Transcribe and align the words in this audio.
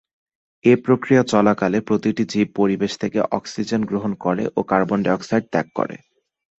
এ 0.65 0.73
প্রক্রিয়া 0.85 1.23
চলাকালে 1.23 1.79
প্রতিটি 1.81 2.23
জীব 2.25 2.47
পরিবেশ 2.55 2.91
থেকে 2.97 3.19
অক্সিজেন 3.31 3.81
গ্রহণ 3.85 4.11
করে 4.25 4.43
ও 4.57 4.59
কার্বন 4.71 4.99
ডাই 5.03 5.15
অক্সাইড 5.15 5.43
ত্যাগ 5.51 5.67
করে। 5.75 5.95